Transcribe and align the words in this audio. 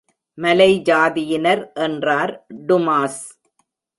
மலை 0.37 0.69
ஜாதியினர் 0.81 1.61
என்றார் 1.85 2.33
டுமாஸ். 2.67 3.21